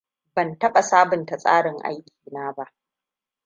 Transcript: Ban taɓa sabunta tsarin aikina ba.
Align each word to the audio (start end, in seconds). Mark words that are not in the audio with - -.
Ban 0.35 0.59
taɓa 0.59 0.81
sabunta 0.81 1.37
tsarin 1.37 1.77
aikina 1.83 2.53
ba. 2.57 2.65